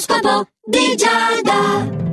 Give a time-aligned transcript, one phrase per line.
[0.00, 2.09] L'oroscopo di Giada.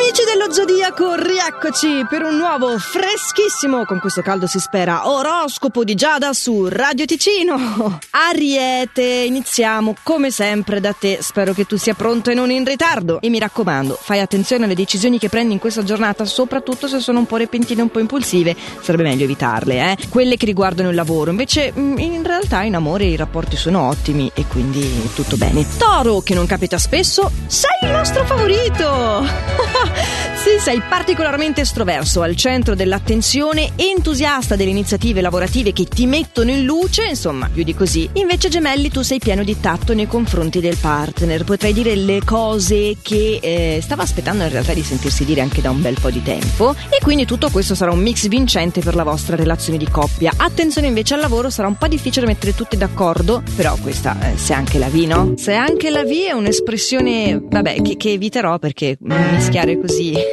[0.00, 5.96] Amici dello Zodiaco, rieccoci per un nuovo freschissimo, con questo caldo si spera, oroscopo di
[5.96, 7.98] Giada su Radio Ticino.
[8.30, 13.20] Ariete, iniziamo come sempre da te, spero che tu sia pronto e non in ritardo.
[13.20, 17.18] E mi raccomando, fai attenzione alle decisioni che prendi in questa giornata, soprattutto se sono
[17.18, 20.08] un po' repentine, un po' impulsive, sarebbe meglio evitarle, eh.
[20.08, 24.30] Quelle che riguardano il lavoro, invece mm, in realtà in amore i rapporti sono ottimi
[24.32, 25.66] e quindi tutto bene.
[25.76, 29.86] Toro, che non capita spesso, sei il nostro favorito!
[29.94, 30.24] 啊。
[30.48, 36.64] sì, sei particolarmente estroverso, al centro dell'attenzione, entusiasta delle iniziative lavorative che ti mettono in
[36.64, 38.08] luce, insomma, più di così.
[38.14, 42.96] Invece Gemelli tu sei pieno di tatto nei confronti del partner, potrai dire le cose
[43.00, 46.22] che eh, stava aspettando in realtà di sentirsi dire anche da un bel po' di
[46.22, 50.32] tempo e quindi tutto questo sarà un mix vincente per la vostra relazione di coppia.
[50.36, 54.54] Attenzione invece al lavoro, sarà un po' difficile mettere tutti d'accordo, però questa eh, se
[54.54, 55.34] anche la vi, no?
[55.36, 60.14] Se anche la vi è un'espressione, vabbè, che, che eviterò perché mischiare fare così.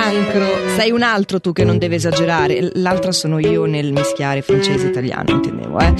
[0.00, 2.70] Cancro, sei un altro tu che non deve esagerare.
[2.76, 5.94] L'altra sono io nel mischiare francese e italiano, intendevo, eh.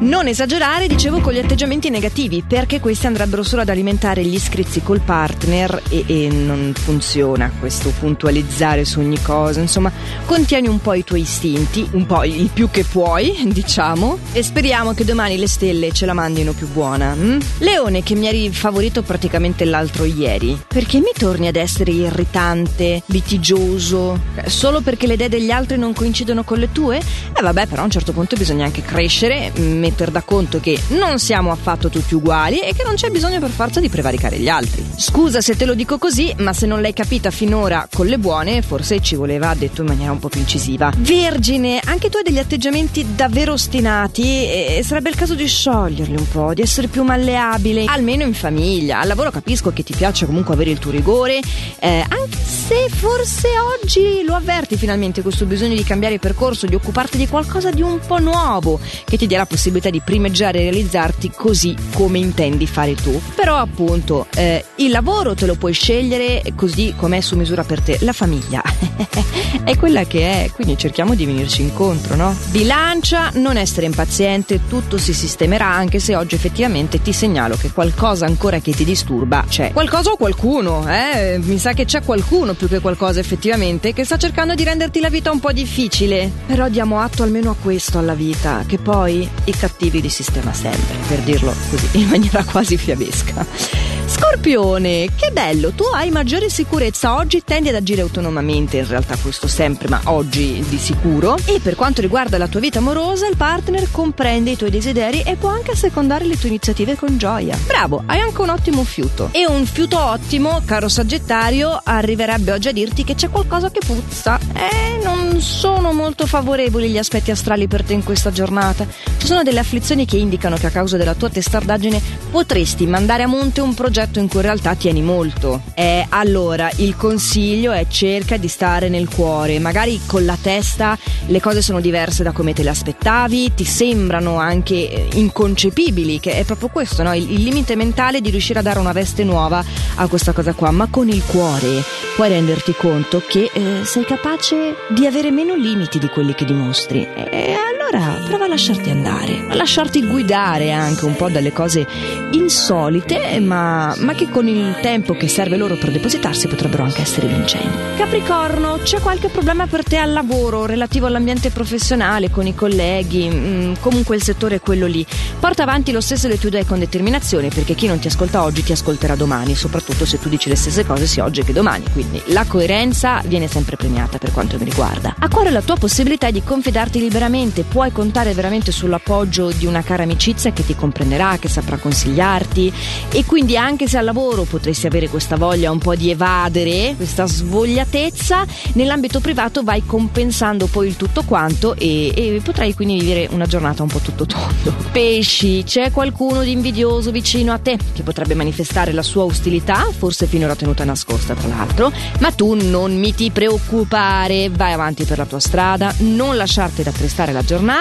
[0.00, 4.82] Non esagerare, dicevo, con gli atteggiamenti negativi, perché questi andrebbero solo ad alimentare gli scrizzi
[4.82, 9.60] col partner e, e non funziona questo puntualizzare su ogni cosa.
[9.60, 9.92] Insomma,
[10.24, 14.94] contieni un po' i tuoi istinti, un po' il più che puoi, diciamo, e speriamo
[14.94, 17.12] che domani le stelle ce la mandino più buona.
[17.12, 17.38] Hm?
[17.58, 23.40] Leone, che mi eri favorito praticamente l'altro ieri, perché mi torni ad essere irritante, litigioso,
[23.44, 26.98] eh, solo perché le idee degli altri non coincidono con le tue?
[26.98, 31.18] Eh vabbè, però a un certo punto bisogna anche crescere, metter da conto che non
[31.18, 34.84] siamo affatto tutti uguali e che non c'è bisogno per forza di prevaricare gli altri.
[34.96, 38.62] Scusa se te lo dico così, ma se non l'hai capita finora con le buone,
[38.62, 40.92] forse ci voleva detto in maniera un po' più incisiva.
[40.98, 46.28] Vergine, anche tu hai degli atteggiamenti davvero ostinati e sarebbe il caso di scioglierli un
[46.28, 49.00] po', di essere più malleabile, almeno in famiglia.
[49.00, 51.40] Al lavoro capisco che ti piace comunque avere il tuo rigore,
[51.80, 57.16] eh, anche se forse oggi lo avverti finalmente questo bisogno di cambiare percorso, di occuparti
[57.16, 61.30] di qualcosa di un po' nuovo, che ti dia la possibilità di primeggiare e realizzarti
[61.34, 63.18] così come intendi fare tu.
[63.34, 67.96] Però appunto eh, il lavoro te lo puoi scegliere così com'è su misura per te,
[68.02, 68.62] la famiglia
[69.64, 72.36] è quella che è, quindi cerchiamo di venirci incontro, no?
[72.50, 78.26] Bilancia, non essere impaziente, tutto si sistemerà anche se oggi effettivamente ti segnalo che qualcosa
[78.26, 79.72] ancora che ti disturba c'è.
[79.72, 81.38] Qualcosa o qualcuno eh?
[81.42, 85.08] Mi sa che c'è qualcuno più che qualcosa effettivamente che sta cercando di renderti la
[85.08, 86.30] vita un po' difficile.
[86.46, 90.96] Però diamo atto almeno a questo alla vita, che poi i cattivi li sistema sempre,
[91.06, 94.01] per dirlo così, in maniera quasi fiabesca.
[94.22, 99.48] Scorpione, che bello, tu hai maggiore sicurezza oggi, tendi ad agire autonomamente, in realtà questo
[99.48, 101.36] sempre, ma oggi di sicuro.
[101.44, 105.34] E per quanto riguarda la tua vita amorosa, il partner comprende i tuoi desideri e
[105.34, 107.58] può anche secondare le tue iniziative con gioia.
[107.66, 109.30] Bravo, hai anche un ottimo fiuto.
[109.32, 114.38] E un fiuto ottimo, caro Sagittario, arriverebbe oggi a dirti che c'è qualcosa che puzza.
[114.54, 118.86] Eh, non sono molto favorevoli gli aspetti astrali per te in questa giornata.
[119.18, 122.00] Ci sono delle afflizioni che indicano che a causa della tua testardaggine
[122.30, 125.62] potresti mandare a monte un progetto progetto in cui in realtà tieni molto.
[125.74, 131.40] Eh, allora, il consiglio è cerca di stare nel cuore, magari con la testa le
[131.40, 136.44] cose sono diverse da come te le aspettavi, ti sembrano anche eh, inconcepibili, che è
[136.44, 137.14] proprio questo, no?
[137.14, 139.64] il, il limite mentale di riuscire a dare una veste nuova
[139.96, 141.82] a questa cosa qua, ma con il cuore
[142.14, 147.06] puoi renderti conto che eh, sei capace di avere meno limiti di quelli che dimostri.
[147.14, 151.86] E allora prova a lasciarti andare, a lasciarti guidare anche un po' dalle cose
[152.30, 157.26] insolite, ma, ma che con il tempo che serve loro per depositarsi potrebbero anche essere
[157.26, 157.68] vincenti.
[157.96, 163.72] Capricorno, c'è qualche problema per te al lavoro relativo all'ambiente professionale, con i colleghi, mm,
[163.80, 165.04] comunque il settore è quello lì.
[165.38, 168.62] Porta avanti lo stesso le tue idee con determinazione, perché chi non ti ascolta oggi
[168.62, 171.84] ti ascolterà domani, soprattutto se tu dici le stesse cose sia oggi che domani.
[171.92, 175.14] Quindi la coerenza viene sempre premiata per quanto mi riguarda.
[175.18, 180.04] A cuore la tua possibilità di confidarti liberamente, puoi contare veramente sull'appoggio di una cara
[180.04, 182.72] amicizia che ti comprenderà, che saprà consigliarti
[183.10, 187.26] e quindi anche se al lavoro potresti avere questa voglia un po' di evadere, questa
[187.26, 193.46] svogliatezza, nell'ambito privato vai compensando poi il tutto quanto e, e potrai quindi vivere una
[193.46, 194.74] giornata un po' tutto tondo.
[194.92, 200.26] Pesci, c'è qualcuno di invidioso vicino a te che potrebbe manifestare la sua ostilità, forse
[200.26, 205.26] finora tenuta nascosta tra l'altro, ma tu non mi ti preoccupare, vai avanti per la
[205.26, 207.71] tua strada, non lasciarti rattristare la giornata,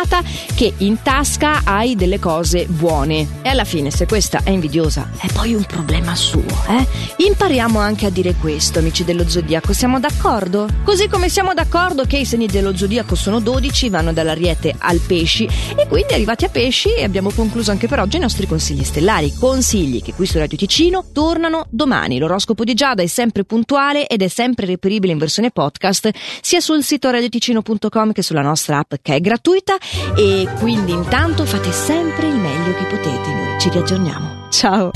[0.56, 3.28] che in tasca hai delle cose buone.
[3.42, 6.88] E alla fine, se questa è invidiosa, è poi un problema suo, eh?
[7.26, 10.68] Impariamo anche a dire questo, amici dello zodiaco, siamo d'accordo?
[10.84, 15.48] Così come siamo d'accordo che i segni dello zodiaco sono 12, vanno dall'ariete al pesci
[15.76, 20.02] e quindi arrivati a pesci abbiamo concluso anche per oggi i nostri consigli stellari, consigli
[20.02, 22.18] che qui su Radio Ticino tornano domani.
[22.18, 26.10] L'oroscopo di Giada è sempre puntuale ed è sempre reperibile in versione podcast
[26.42, 29.71] sia sul sito radioticino.com che sulla nostra app che è gratuita
[30.16, 34.48] e quindi intanto fate sempre il meglio che potete, noi ci riaggiorniamo.
[34.50, 34.92] Ciao!